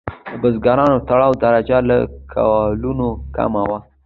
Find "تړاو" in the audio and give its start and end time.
1.09-1.39